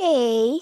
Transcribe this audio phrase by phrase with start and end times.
[0.00, 0.60] A